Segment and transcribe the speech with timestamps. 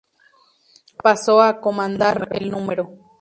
[1.03, 2.67] Pasó a comandar el Núm.